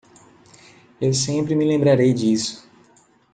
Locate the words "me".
1.53-1.63